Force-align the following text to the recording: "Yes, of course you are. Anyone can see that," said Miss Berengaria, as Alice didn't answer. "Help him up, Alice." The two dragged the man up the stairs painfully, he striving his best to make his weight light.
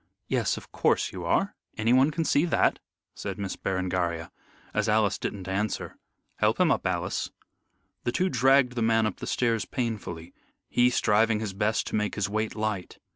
"Yes, 0.27 0.57
of 0.57 0.71
course 0.71 1.11
you 1.11 1.25
are. 1.25 1.53
Anyone 1.77 2.09
can 2.09 2.25
see 2.25 2.43
that," 2.45 2.79
said 3.13 3.37
Miss 3.37 3.55
Berengaria, 3.55 4.31
as 4.73 4.89
Alice 4.89 5.19
didn't 5.19 5.47
answer. 5.47 5.95
"Help 6.37 6.59
him 6.59 6.71
up, 6.71 6.87
Alice." 6.87 7.29
The 8.03 8.11
two 8.11 8.27
dragged 8.27 8.73
the 8.73 8.81
man 8.81 9.05
up 9.05 9.17
the 9.17 9.27
stairs 9.27 9.63
painfully, 9.65 10.33
he 10.67 10.89
striving 10.89 11.39
his 11.39 11.53
best 11.53 11.85
to 11.85 11.95
make 11.95 12.15
his 12.15 12.27
weight 12.27 12.55
light. 12.55 12.97